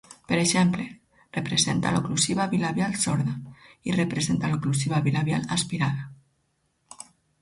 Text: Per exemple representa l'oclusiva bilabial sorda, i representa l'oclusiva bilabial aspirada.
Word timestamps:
Per 0.29 0.37
exemple 0.43 0.85
representa 1.37 1.91
l'oclusiva 1.97 2.47
bilabial 2.55 2.97
sorda, 3.03 3.35
i 3.91 3.95
representa 3.99 4.51
l'oclusiva 4.55 5.03
bilabial 5.09 5.47
aspirada. 5.59 7.03